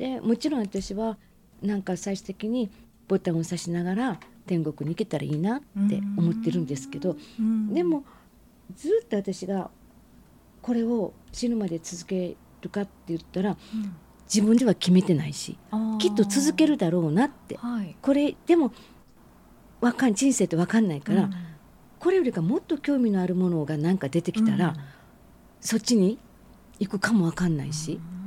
[0.00, 1.18] でもちろん私は
[1.60, 2.70] なんか最終的に
[3.06, 7.16] ボタンを押しながら天国に行けたらいいなって思ってるんですけど、
[7.70, 8.04] でも
[8.74, 9.70] ずっと私が
[10.62, 13.58] これを死ぬまで続けるかって言ったら、
[14.24, 15.58] 自分では決めてないし
[15.98, 18.72] きっと続けるだろうなって、はい、これでも
[19.82, 21.32] わかん人生って分かんないから、うん、
[21.98, 24.74] これよりかもっと興味のあるものが何か出てきたら、うん、
[25.60, 26.18] そっちに
[26.78, 28.19] 行くかも分かんないし、うん、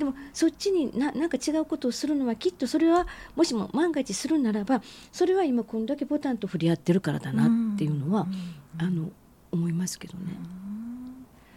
[0.00, 4.82] でもそっちにななんか違うことをするのはきっとそれはもしも万が一するならば
[5.12, 8.26] それは今こんだけボタンと振り合ってるからだなっていうのは、
[8.78, 9.10] あの
[9.52, 10.32] 思いますけどね。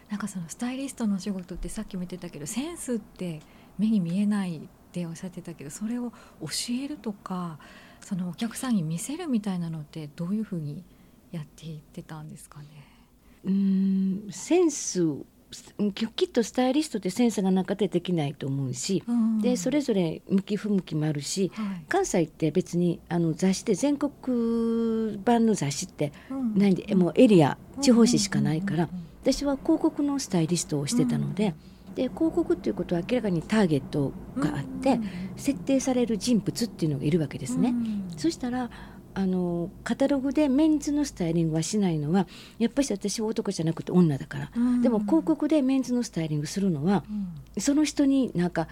[0.09, 3.41] なんかそのスタイリストの仕事ってさっきも言ってたけどセンスって
[3.79, 6.48] 目に見えないっておっしゃってたけどそれを教
[6.84, 7.57] えるとか
[7.99, 10.84] そのお客さんに見せるみたいなのってどういうふうに
[11.31, 12.67] やっていってたんですかね？
[13.45, 15.03] うんセンス
[15.93, 26.12] きっとスタイリストってセンスがなかったらできないと思うし、うん、でそれぞれ向き不向きもあるし、はい、関西って別にあの雑誌で全国版の雑誌って
[26.55, 28.90] ないんで、うん、もうエリア地方紙しかないから、
[29.21, 31.55] 私は広告のスタイリストをしてたので。
[31.96, 34.99] で広告っていうことは明らかにターゲットがあって、
[35.35, 37.74] 設定される人物っていうのがいるわけですね。
[38.18, 38.71] そしたら
[39.15, 47.03] あのカタログでメンズのスタイリングはしないのはやっぱり私は男じゃなくて女だから、うん、でも広告でメンズのスタイリングするのは、
[47.55, 48.67] うん、その人になんか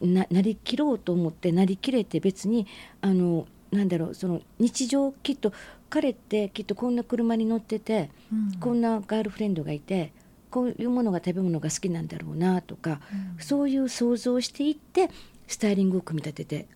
[0.00, 2.66] ななりきろうと思ってなりきれて別に
[3.00, 5.52] あのなんだろうその日常きっと
[5.88, 10.12] 彼ってきっとこんな車に乗ってて、うん、こんなガールフレンドがいて
[10.50, 13.00] こういうものが食べ物が好きなんだろうなとか、
[13.36, 15.10] うん、そういう想像をしていって
[15.46, 16.68] スタイリングを組み立てて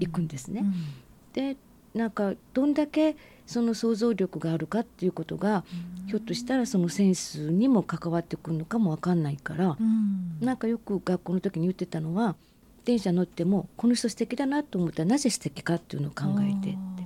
[0.00, 0.62] いくんですね。
[0.62, 0.74] うん、
[1.32, 1.56] で
[1.94, 5.64] なんかどんだけその想像力があるかっていうことが、
[6.02, 12.36] うん、ひょっとしたらそのセンスにも関わってくるのかも分かんないから、うん、なんかよく学校の時に言ってたのは
[12.84, 17.04] 電車乗ってもこの人素敵だなと思ったらなぜ素敵かっていうのを考えてって。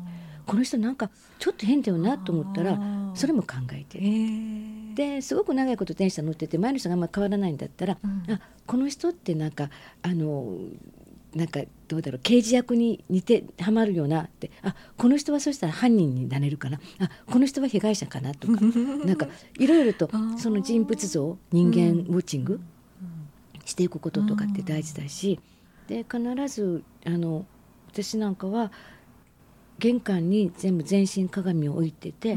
[0.48, 2.80] この人なんかちょっと変だよなと思ったら
[3.14, 3.98] それも考えて。
[3.98, 4.94] えー。
[4.94, 9.70] ですごく長いこと電車乗ってて前の人があんま変わらないんだったら、うん、あこの人ってなんか
[10.02, 10.56] あの
[11.34, 14.50] なんかどうだろう刑事役に似てはまるよなって。
[14.62, 16.80] あこの人はそしたら犯人になれるかな。
[16.98, 18.60] あこの人は被害者かなとか。
[19.04, 19.28] なんか
[19.58, 22.60] いろいろとその人物像人間ウォッチング
[23.64, 25.38] していくこととかって大事だし、
[25.86, 27.46] で必ずあの
[27.88, 28.72] 私なんかは
[29.78, 32.36] 玄関に全部全身鏡を置いてて、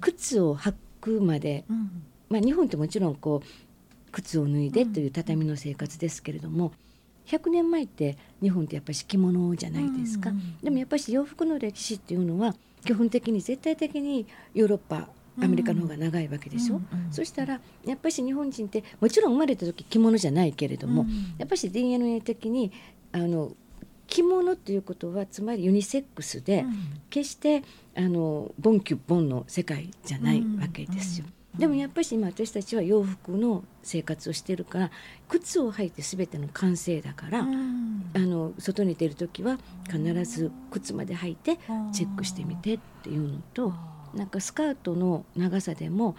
[0.00, 6.72] 靴を履くまで、うん、まあ、日本ってもちろんこう靴を脱いでという畳の生活ですけれども、
[7.26, 15.08] 100年前って日本ってやっぱり敷物じゃないですか、うんうん、でもやっぱり洋服の歴史っていうのは基本的に絶対的にヨーロッパ
[15.40, 22.70] アメリカの方が長いわけでしょ、うんうん、そしたらやっぱり日本人ってもちろん生まれた時着物じゃないけれども、うん、やっぱり DNA 的に
[23.12, 23.52] あの
[24.06, 26.66] 着物っていうことはつまりユニセックスで、
[27.08, 27.62] 決して
[27.96, 31.26] あのボンキュッボンの世界じゃないわけですよ。
[31.58, 34.90] でもやっぱり今私たちは洋服の生活をしてるから
[35.28, 39.58] 靴を履いて全ての完成だから、うん、あの外に出る時は
[39.90, 41.58] 必ず靴まで履いて
[41.92, 43.74] チェックしてみてっていうのと
[44.14, 46.16] なんかスカートの長さでも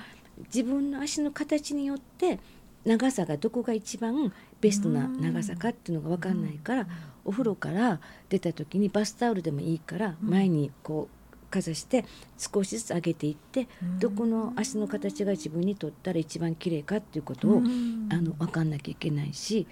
[0.54, 2.40] 自分の足の形によって
[2.86, 6.88] 長さがどこが一番ベストな長さかっていうのが分かんないから、
[7.26, 11.23] お風呂から出た時にバスタオルでもいいから前にこう
[11.54, 12.04] かざして
[12.38, 13.68] 少しずつ上げていって
[14.00, 17.62] どこの足の形が自分にとったら一番綺麗かっていうことを
[18.10, 19.68] あの分かんなきゃいけないし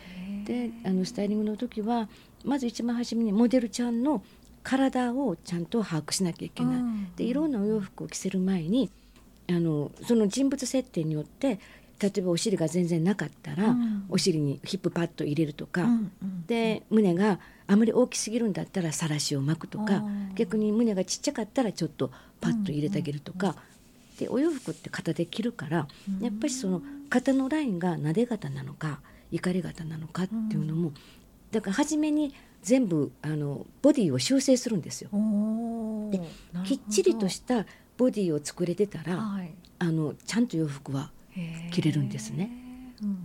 [0.46, 2.08] であのスタイリングの時は
[2.46, 4.24] まず一番初めにモデルちゃんの
[4.62, 6.82] 体をちゃんと把握しなきゃいけない。
[7.16, 8.92] でいろんなお洋服を着せる前に
[9.50, 11.60] あのその人物設定によって
[12.02, 20.04] 例えばお尻が全然なかったら、うん、お尻にヒップパッド入れるとか、うんうん、で胸があまり大きすぎるんだったらさらしを巻くとか。
[20.36, 23.58] 逆に胸がちっちゃかったらちょっとパッと入れてあげるとか、うんうん、
[24.18, 25.88] でお洋服って肩で着るから、
[26.20, 29.02] やっぱりその肩のラインがなで型なのか
[29.32, 30.94] 怒り型なのかっていうのも、
[31.52, 35.10] だから初めに全部あのボディを修正するんですよ。
[36.12, 36.22] で
[36.66, 37.66] きっちりとした
[37.98, 41.12] ボディを作れてたら、はい、あのちゃんと洋服は
[41.72, 42.52] 着れるんですね。
[43.02, 43.16] うんうん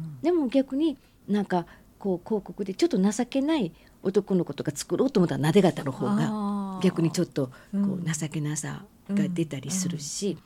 [0.00, 0.96] うん、でも逆に
[1.28, 1.66] なんか
[1.98, 3.72] こう広告でちょっと情けない
[4.02, 10.36] 男の子とか作ろうと思ったらなで型の方が逆にちょっとこう情けなさが出たりするし、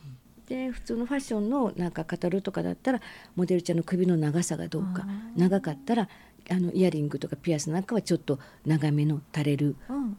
[0.47, 3.01] で普通のファッションのなんか語るとかだったら
[3.35, 5.07] モデルちゃんの首の長さがどうか
[5.37, 6.09] 長かったら
[6.51, 9.77] あのイヤリングとかピアスなんかはちょっと長めの垂れる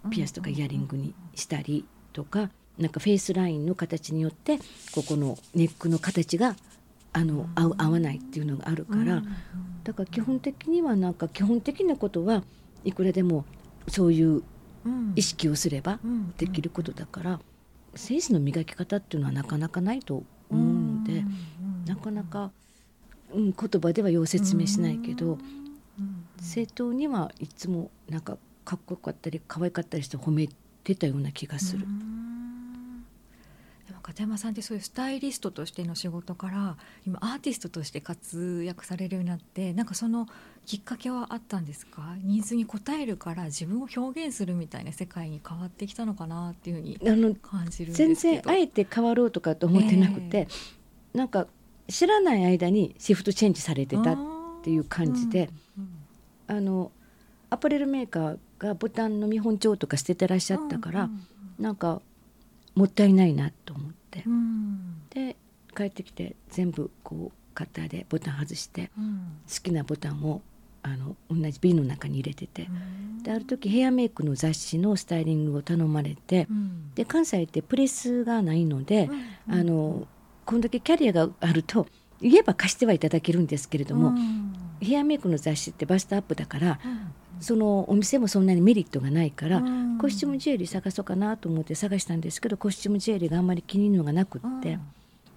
[0.10, 4.60] ピアスとかイヤリングにしたりとかなんかフェイスラインの形によって
[4.94, 6.56] ここのネックの形が
[7.18, 9.24] あの合う合わないっていうのがあるから、
[9.84, 12.44] だから基本的にはなんか基本的なことは
[12.84, 13.44] いくらでも
[13.88, 14.44] そういう
[15.16, 16.00] 意識をすれば
[16.38, 17.40] できることだから、
[17.96, 21.26] センスの磨き方っていうのはなかなかないと思うので、
[21.88, 22.52] なかなか、
[23.34, 25.40] うん、言葉ではよう説明しないけど、
[26.40, 30.48] 正当にはいつもなんかかっこよかったり可愛かったりして褒め
[30.84, 31.88] てたような気がする。
[34.02, 40.28] 片山さんってそういうスタイリストとしての仕事から今アーティストとして活躍されるようになってなんかその
[40.66, 42.16] きっかけはあったんですか？
[42.24, 51.48] ニーズに応えるから自分を表現するみたいな世界に変わってきたのかなっていうふうに感じる全然あえて変わろうとかと思ってなくて、えー、なんか
[51.88, 54.18] 知らない間にシフトチェンジされてたっ
[54.64, 55.90] ていう感じで、うん
[56.50, 56.92] うん、あの
[57.50, 62.02] アパレルメーカーがボタンの見本帳とか捨ててらっしゃったから、ううん、なんか
[62.78, 65.36] もったいないなと思って、うん、で
[65.76, 70.42] 帰ってきて全部こうカッターでボタン外して、うん、好きなボタンを
[70.84, 76.48] あの同じ瓶の中に入れてて、うん、である時ヘアメイクの雑誌のスタイリングを頼まれて、
[76.94, 79.10] で関西ってプレスがないので、
[79.50, 80.08] あの
[80.46, 81.88] こんだけキャリアがあると
[82.22, 84.14] 言えば貸してはいただけるんですけれども、
[84.80, 86.80] ヘアメイクの雑誌ってバストアップだから、
[87.42, 89.62] そのお店もそんなにメリットがないから、
[90.00, 94.80] コスチュームジュエリー探そうかなと思って探したんですけどコスチュームジュエリーがあんまり気に入るのがなくって、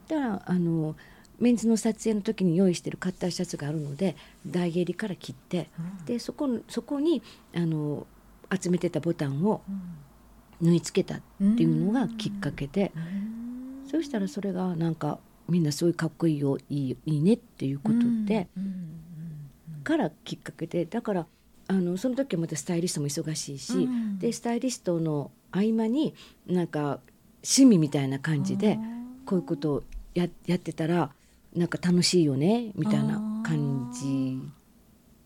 [0.08, 0.96] だからあの
[1.38, 4.16] メンズの撮影の時に用意してるカッターシャツがあるので
[4.46, 5.68] 台襟から切って、
[6.04, 7.22] でそこそこに
[7.54, 8.06] あの
[8.60, 9.62] 集めてたボタンを
[10.60, 12.92] 縫い付けたっていうのがきっかけで、
[13.90, 15.18] そうしたらそれがなんか
[15.48, 18.48] みんなすごいかっこいいよいいいいねっていうことで、
[19.82, 21.26] からきっかけでだから。
[21.70, 26.14] あのその時はまたスタイリストも忙しいし、うん、でスタイリストの合間に
[26.48, 26.98] なんか
[27.44, 28.76] 趣味みたいな感じで
[29.24, 29.82] こういうことを
[30.14, 31.10] ややってたら
[31.54, 34.36] なんか楽しいよねみたいな感じ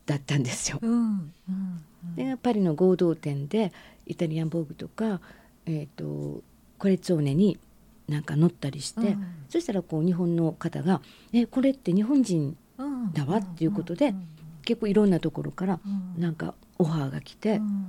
[0.04, 0.78] だったんですよ。
[0.82, 3.72] うんうん、でパリの合同店で
[4.06, 5.22] イタリアンボーグとか、
[5.64, 6.42] えーと、
[6.76, 7.58] コレッツォーネに
[8.06, 9.16] なんか乗ったりして、
[9.48, 11.00] そしたらこう日本の方が
[11.32, 12.54] 「えこれって日本人
[13.14, 14.14] だわ」っていうことで。
[14.64, 15.80] 結構いろんなところから
[16.16, 17.86] なんかオファーが来て、うん、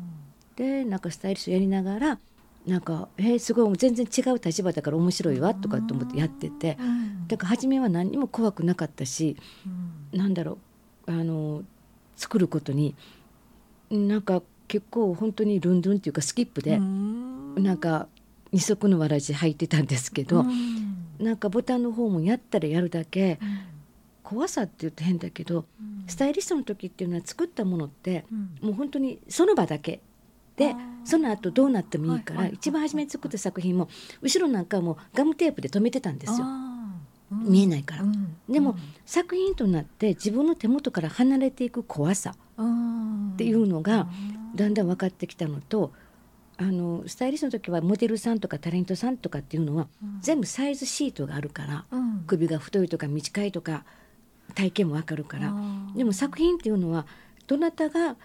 [0.56, 2.20] でなんかスタイリッシュやりながら
[2.68, 9.38] なんか「えー、すごい全然違う立場だから面白いわ」とかと思ってやってて、うん、だから初めは何にも怖くなかったし、
[10.14, 10.58] うん、なんだろ
[11.08, 11.64] うあの
[12.16, 12.96] 作ることに
[13.92, 18.08] なんか結構本当にルンルンっていうかスキップで、うん、なんか
[18.52, 23.38] 二足のわらじ履いてたんですけど、うん、なんかボタンの方もやったらやるだけ、
[24.24, 25.66] 怖さって言うと変だけど、
[26.08, 28.26] スタイリストの時っていうのは作ったものって、
[28.62, 30.02] もう本当にその場だけ
[30.56, 33.90] でその後どうなってもいいから、一番初めに作った作品も
[34.22, 36.46] 後ろなんかもガムテープで留めてたんですよ。
[37.32, 38.04] 見えないから、
[38.48, 44.08] でも、作品となって自分の手元から離れていく怖さっていうのが
[44.56, 45.92] だんだん分かってきたのと
[46.58, 49.88] あのスタイリストの時はモデルさんとかタレントさんとかっていうのは、
[50.22, 51.86] 全部サイズシートがあるから、
[52.28, 53.84] 首が太いとか短いとか
[54.56, 55.54] 体験もわかるから。
[55.96, 57.06] でも作品っていうのは
[57.48, 58.16] どなたが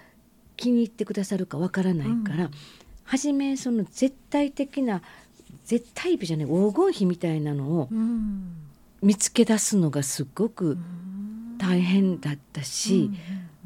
[0.57, 2.51] 気に入ってくださるかわからないから、うん、
[3.05, 5.03] 初めその絶対的な
[5.65, 7.89] 絶対美じゃない黄金比みたいなのを
[9.03, 10.79] 見つけ出すのがすごく
[11.59, 13.11] 大変だったし、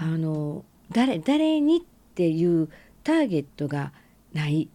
[0.00, 1.81] うん、あの誰誰にっ
[2.14, 2.69] ていう
[3.02, 3.92] ターゲットが
[4.33, 4.68] ない。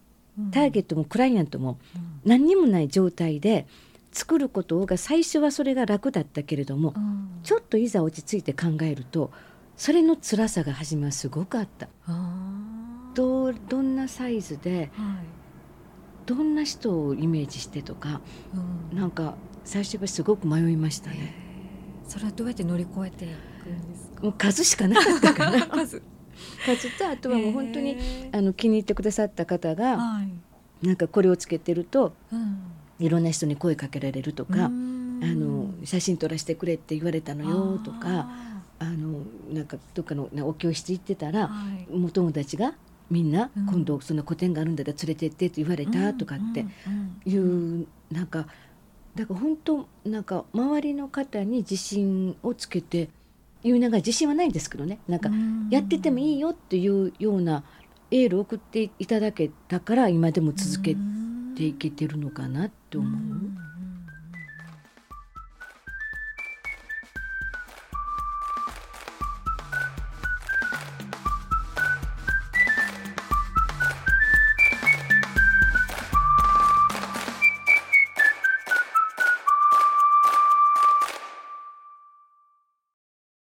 [0.52, 1.78] ターゲットもクライアントも
[2.24, 3.66] 何にもない状態で。
[4.12, 9.30] 作ることが最初はそれが楽だったけれども、うん、ちょっといざ落ち着いて考えると
[9.76, 11.88] それの辛さが始まるすごくあった。
[13.14, 15.26] どどんなサイズで、はい、
[16.26, 18.20] どんな人をイメージしてとか、
[18.92, 21.34] うん、なんか最初はすごく迷いましたね。
[22.06, 24.22] それはどうやって乗り越えていくんですか？
[24.22, 26.02] もう数しかなかったから 数。
[26.64, 27.96] 数とあとはもう本当に
[28.32, 32.59] あの気に入ってくださった方が、はい、なんかこれをつけてると、うん
[33.00, 38.28] いろんな人に声かけられるとかあの写真撮らせてくれって言われたのよとか
[38.78, 42.74] あのなんかどっかのお教室行ってたら、はい、お友達が
[43.10, 46.64] みんな、今度その個展があるんだから連れてってって言われたとかって
[47.28, 48.46] いう、なんか
[49.16, 53.08] だから本当なんか周りの方に自信をつけて
[53.62, 55.00] 言いながら自信はないんですけどね。
[55.08, 55.28] なんか
[55.70, 57.64] やっててもいいよっていうような
[58.10, 60.96] エールを送っていただけたから今でも続け
[61.60, 63.69] ていけてるのかなって思う。